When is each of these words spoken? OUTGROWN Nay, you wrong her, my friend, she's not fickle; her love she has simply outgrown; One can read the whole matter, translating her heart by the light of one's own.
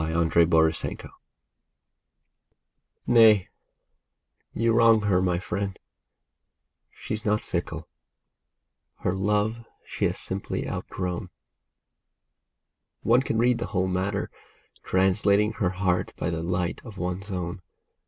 OUTGROWN 0.01 1.11
Nay, 3.05 3.49
you 4.51 4.73
wrong 4.73 5.01
her, 5.01 5.21
my 5.21 5.37
friend, 5.37 5.77
she's 6.91 7.23
not 7.23 7.43
fickle; 7.43 7.87
her 9.01 9.13
love 9.13 9.63
she 9.85 10.05
has 10.05 10.17
simply 10.17 10.67
outgrown; 10.67 11.29
One 13.03 13.21
can 13.21 13.37
read 13.37 13.59
the 13.59 13.67
whole 13.77 13.87
matter, 13.87 14.31
translating 14.81 15.51
her 15.59 15.69
heart 15.69 16.15
by 16.15 16.31
the 16.31 16.41
light 16.41 16.81
of 16.83 16.97
one's 16.97 17.29
own. 17.29 17.61